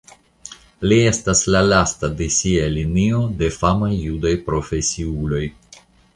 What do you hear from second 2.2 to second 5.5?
de sia linio de famaj judaj profesiuloj.